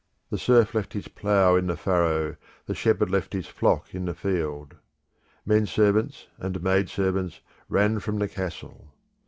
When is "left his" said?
0.73-1.07, 3.11-3.45